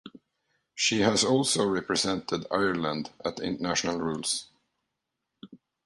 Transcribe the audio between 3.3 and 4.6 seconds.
international rules.